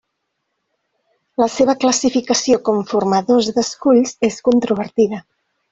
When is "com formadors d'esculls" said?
2.71-4.19